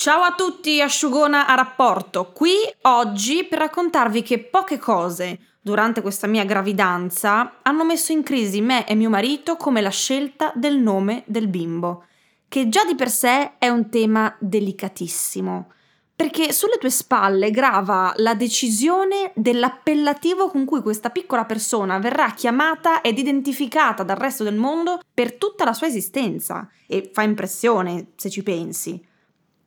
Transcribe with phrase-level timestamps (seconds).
[0.00, 2.54] Ciao a tutti, asciugona a rapporto, qui
[2.84, 8.88] oggi per raccontarvi che poche cose durante questa mia gravidanza hanno messo in crisi me
[8.88, 12.06] e mio marito come la scelta del nome del bimbo,
[12.48, 15.70] che già di per sé è un tema delicatissimo,
[16.16, 23.02] perché sulle tue spalle grava la decisione dell'appellativo con cui questa piccola persona verrà chiamata
[23.02, 28.30] ed identificata dal resto del mondo per tutta la sua esistenza e fa impressione se
[28.30, 29.08] ci pensi.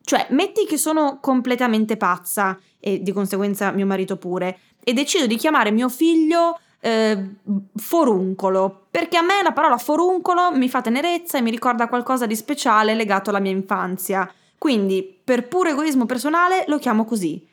[0.04, 5.38] Cioè, metti che sono completamente pazza, e di conseguenza mio marito pure, e decido di
[5.38, 7.36] chiamare mio figlio eh,
[7.76, 12.36] foruncolo, perché a me la parola foruncolo mi fa tenerezza e mi ricorda qualcosa di
[12.36, 14.30] speciale legato alla mia infanzia.
[14.58, 17.46] Quindi, per puro egoismo personale, lo chiamo così.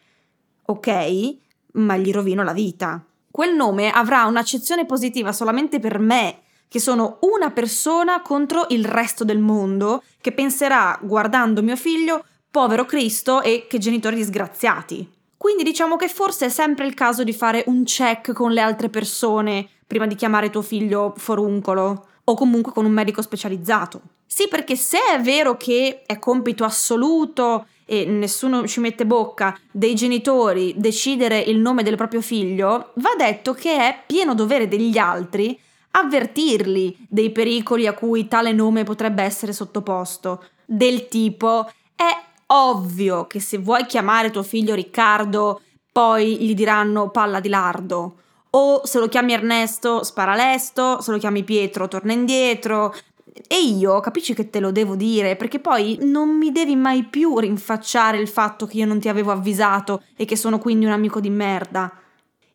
[0.66, 1.36] Ok,
[1.72, 3.04] ma gli rovino la vita.
[3.30, 9.24] Quel nome avrà un'accezione positiva solamente per me, che sono una persona contro il resto
[9.24, 15.08] del mondo, che penserà, guardando mio figlio, povero Cristo e che genitori disgraziati.
[15.36, 18.90] Quindi diciamo che forse è sempre il caso di fare un check con le altre
[18.90, 24.00] persone prima di chiamare tuo figlio foruncolo o comunque con un medico specializzato.
[24.26, 29.94] Sì, perché se è vero che è compito assoluto e nessuno ci mette bocca dei
[29.94, 35.58] genitori decidere il nome del proprio figlio, va detto che è pieno dovere degli altri
[35.92, 43.40] avvertirli dei pericoli a cui tale nome potrebbe essere sottoposto, del tipo è ovvio che
[43.40, 45.60] se vuoi chiamare tuo figlio Riccardo,
[45.92, 48.16] poi gli diranno palla di lardo.
[48.50, 52.94] O se lo chiami Ernesto, spara lesto, se lo chiami Pietro, torna indietro.
[53.46, 57.38] E io capisci che te lo devo dire, perché poi non mi devi mai più
[57.38, 61.20] rinfacciare il fatto che io non ti avevo avvisato e che sono quindi un amico
[61.20, 61.92] di merda.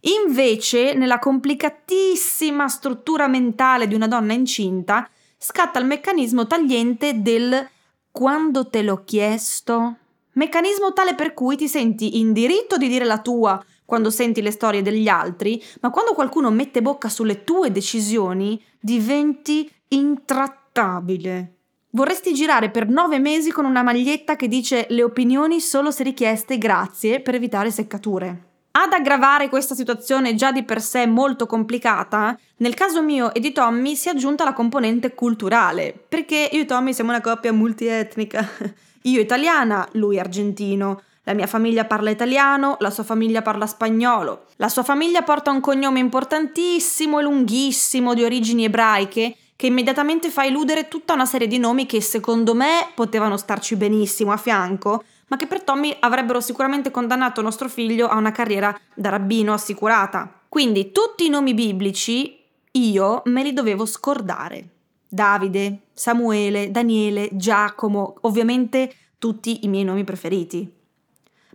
[0.01, 7.67] Invece, nella complicatissima struttura mentale di una donna incinta, scatta il meccanismo tagliente del
[8.15, 9.97] quando te l'ho chiesto?
[10.35, 14.51] Meccanismo tale per cui ti senti in diritto di dire la tua quando senti le
[14.51, 21.55] storie degli altri, ma quando qualcuno mette bocca sulle tue decisioni diventi intrattabile.
[21.89, 26.57] Vorresti girare per nove mesi con una maglietta che dice le opinioni solo se richieste
[26.57, 28.54] grazie per evitare seccature.
[28.77, 33.53] Ad aggravare questa situazione già di per sé molto complicata, nel caso mio e di
[33.53, 38.45] Tommy si è aggiunta la componente culturale, perché io e Tommy siamo una coppia multietnica.
[39.05, 41.03] Io italiana, lui argentino.
[41.23, 44.45] La mia famiglia parla italiano, la sua famiglia parla spagnolo.
[44.55, 50.45] La sua famiglia porta un cognome importantissimo e lunghissimo di origini ebraiche che immediatamente fa
[50.45, 55.37] eludere tutta una serie di nomi che secondo me potevano starci benissimo a fianco, ma
[55.37, 60.41] che per Tommy avrebbero sicuramente condannato nostro figlio a una carriera da rabbino assicurata.
[60.47, 64.69] Quindi tutti i nomi biblici io me li dovevo scordare.
[65.07, 70.69] Davide, Samuele, Daniele, Giacomo, ovviamente tutti i miei nomi preferiti.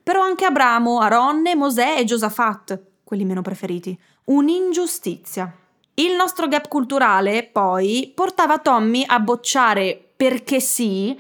[0.03, 3.99] Però anche Abramo, Aronne, Mosè e Giosafat, quelli meno preferiti.
[4.25, 5.55] Un'ingiustizia.
[5.95, 11.19] Il nostro gap culturale, poi, portava Tommy a bocciare perché sì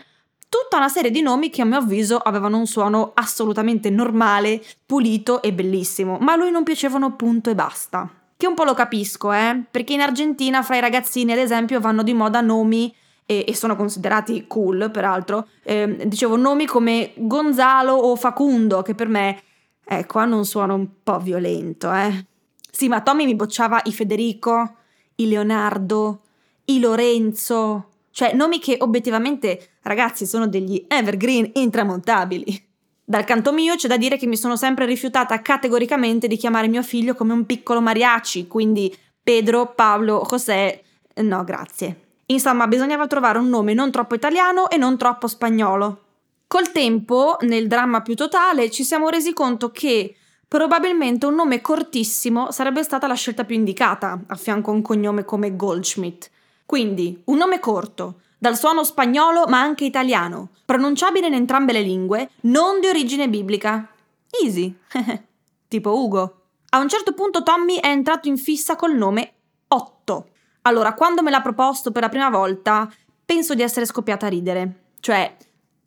[0.50, 5.41] tutta una serie di nomi che a mio avviso avevano un suono assolutamente normale, pulito
[5.41, 8.11] e bellissimo, ma a lui non piacevano punto e basta.
[8.37, 9.62] Che un po' lo capisco, eh?
[9.71, 12.93] Perché in Argentina fra i ragazzini, ad esempio, vanno di moda nomi
[13.25, 15.47] e, e sono considerati cool, peraltro.
[15.62, 19.43] Eh, dicevo nomi come Gonzalo o Facundo, che per me,
[19.84, 22.27] ecco, hanno un suono un po' violento, eh?
[22.72, 24.77] Sì, ma Tommy mi bocciava i Federico,
[25.16, 26.22] i Leonardo,
[26.65, 32.69] i Lorenzo, cioè nomi che obiettivamente, ragazzi, sono degli evergreen intramontabili.
[33.04, 36.82] Dal canto mio c'è da dire che mi sono sempre rifiutata categoricamente di chiamare mio
[36.82, 40.82] figlio come un piccolo mariachi, quindi Pedro, Paolo, José,
[41.16, 42.09] no grazie.
[42.26, 46.04] Insomma, bisognava trovare un nome non troppo italiano e non troppo spagnolo.
[46.47, 50.15] Col tempo, nel dramma più totale, ci siamo resi conto che
[50.47, 55.25] probabilmente un nome cortissimo sarebbe stata la scelta più indicata, a fianco a un cognome
[55.25, 56.31] come Goldschmidt.
[56.71, 62.31] Quindi, un nome corto, dal suono spagnolo ma anche italiano, pronunciabile in entrambe le lingue,
[62.43, 63.93] non di origine biblica.
[64.41, 64.72] Easy.
[65.67, 66.43] tipo Ugo.
[66.69, 69.33] A un certo punto Tommy è entrato in fissa col nome
[69.67, 70.28] Otto.
[70.63, 72.89] Allora, quando me l'ha proposto per la prima volta,
[73.25, 74.91] penso di essere scoppiata a ridere.
[75.01, 75.37] Cioè,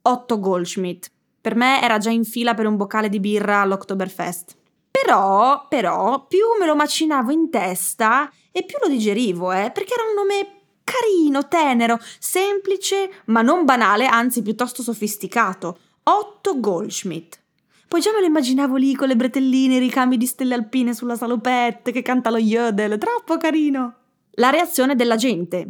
[0.01, 1.09] Otto Goldschmidt.
[1.39, 4.53] Per me era già in fila per un boccale di birra all'Oktoberfest.
[4.91, 10.03] Però, però, più me lo macinavo in testa e più lo digerivo, eh, perché era
[10.03, 15.79] un nome carino, tenero, semplice, ma non banale, anzi piuttosto sofisticato.
[16.03, 17.39] Otto Goldschmidt.
[17.87, 21.15] Poi già me lo immaginavo lì con le bretelline, i ricami di stelle alpine sulla
[21.15, 23.95] salopette che canta lo yodel, troppo carino.
[24.31, 25.67] La reazione della gente.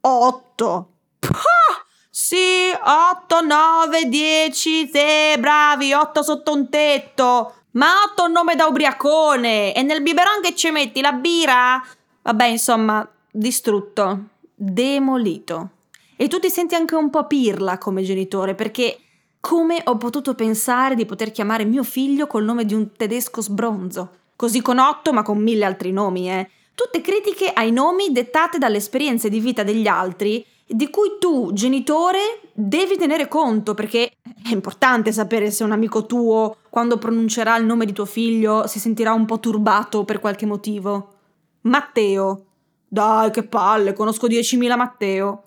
[0.00, 0.92] Otto!
[1.18, 1.84] Pah!
[2.12, 7.54] Sì, 8, 9, 10, sì, bravi, 8 sotto un tetto.
[7.72, 9.72] Ma 8 è un nome da ubriacone.
[9.74, 11.82] E nel biberon che ci metti la birra?
[12.22, 14.24] Vabbè, insomma, distrutto,
[14.54, 15.70] demolito.
[16.16, 18.98] E tu ti senti anche un po' pirla come genitore, perché
[19.40, 24.10] come ho potuto pensare di poter chiamare mio figlio col nome di un tedesco sbronzo?
[24.36, 26.48] Così con otto, ma con mille altri nomi, eh.
[26.74, 32.40] Tutte critiche ai nomi dettate dalle esperienze di vita degli altri di cui tu, genitore,
[32.52, 37.86] devi tenere conto perché è importante sapere se un amico tuo, quando pronuncerà il nome
[37.86, 41.14] di tuo figlio, si sentirà un po' turbato per qualche motivo.
[41.62, 42.44] Matteo.
[42.92, 45.44] Dai, che palle, conosco 10.000 Matteo.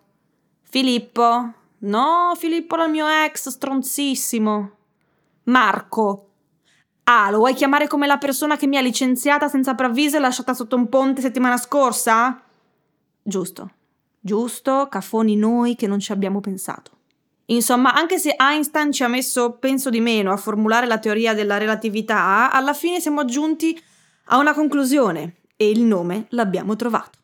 [0.61, 1.53] Filippo.
[1.79, 4.71] No, Filippo era il mio ex, stronzissimo.
[5.43, 6.29] Marco.
[7.03, 10.53] Ah, lo vuoi chiamare come la persona che mi ha licenziata senza preavviso e lasciata
[10.53, 12.41] sotto un ponte settimana scorsa?
[13.21, 13.71] Giusto.
[14.21, 16.91] Giusto, cafoni noi che non ci abbiamo pensato.
[17.47, 21.57] Insomma, anche se Einstein ci ha messo penso di meno a formulare la teoria della
[21.57, 23.77] relatività, alla fine siamo giunti
[24.27, 27.19] a una conclusione e il nome l'abbiamo trovato.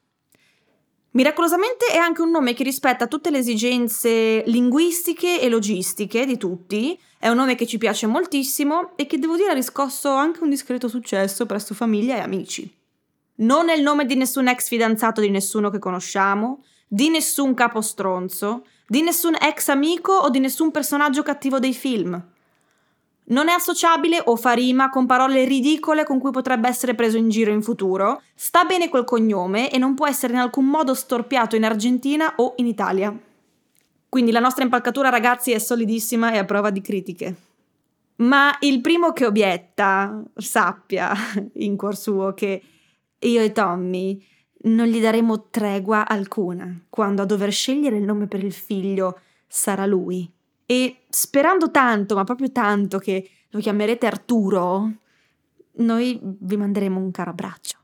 [1.12, 7.00] Miracolosamente è anche un nome che rispetta tutte le esigenze linguistiche e logistiche di tutti,
[7.18, 10.50] è un nome che ci piace moltissimo e che devo dire ha riscosso anche un
[10.50, 12.72] discreto successo presso famiglia e amici.
[13.38, 17.82] Non è il nome di nessun ex fidanzato di nessuno che conosciamo, di nessun capo
[17.82, 22.24] stronzo, di nessun ex amico o di nessun personaggio cattivo dei film.
[23.30, 27.30] Non è associabile o fa rima con parole ridicole con cui potrebbe essere preso in
[27.30, 31.56] giro in futuro, sta bene col cognome e non può essere in alcun modo storpiato
[31.56, 33.16] in Argentina o in Italia.
[34.10, 37.36] Quindi la nostra impalcatura, ragazzi, è solidissima e a prova di critiche.
[38.16, 41.14] Ma il primo che obietta sappia
[41.54, 42.62] in cuor suo che
[43.20, 44.26] io e Tommy
[44.62, 49.86] non gli daremo tregua alcuna quando a dover scegliere il nome per il figlio sarà
[49.86, 50.30] lui.
[50.72, 54.92] E sperando tanto, ma proprio tanto, che lo chiamerete Arturo,
[55.78, 57.78] noi vi manderemo un caro abbraccio.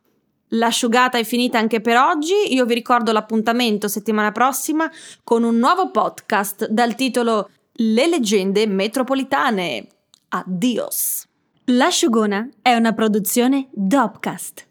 [0.50, 4.88] L'asciugata è finita anche per oggi, io vi ricordo l'appuntamento settimana prossima
[5.24, 9.88] con un nuovo podcast dal titolo Le leggende metropolitane.
[10.30, 11.28] Addios!
[11.66, 14.68] L'asciugona è una produzione Dopcast.